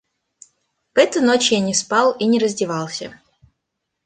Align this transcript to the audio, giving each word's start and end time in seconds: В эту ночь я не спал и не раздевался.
В 0.95 0.97
эту 0.97 1.21
ночь 1.21 1.51
я 1.51 1.59
не 1.59 1.75
спал 1.75 2.13
и 2.13 2.25
не 2.25 2.39
раздевался. 2.39 3.21